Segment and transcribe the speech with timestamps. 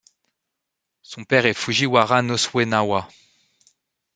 [1.03, 3.07] Son père est Fujiwara no Su'e nawa.